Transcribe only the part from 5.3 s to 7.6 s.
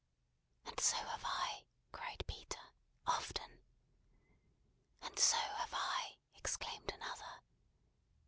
have I," exclaimed another.